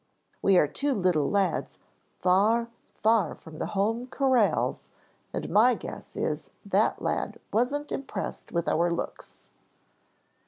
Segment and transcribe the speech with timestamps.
[0.41, 1.77] We are two little lads
[2.23, 4.89] far, far from the home corrals
[5.31, 9.51] and my guess is that that lad wasn't impressed with our looks."